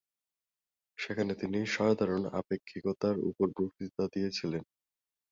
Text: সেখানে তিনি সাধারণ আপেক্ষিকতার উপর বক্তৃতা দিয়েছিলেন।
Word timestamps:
সেখানে 0.97 1.33
তিনি 1.35 1.59
সাধারণ 1.75 2.21
আপেক্ষিকতার 2.39 3.15
উপর 3.29 3.47
বক্তৃতা 3.57 4.03
দিয়েছিলেন। 4.13 4.63